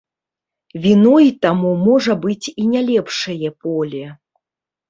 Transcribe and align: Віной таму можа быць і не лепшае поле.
Віной 0.85 1.29
таму 1.47 1.73
можа 1.89 2.13
быць 2.25 2.47
і 2.65 2.67
не 2.73 2.81
лепшае 2.89 3.49
поле. 3.67 4.03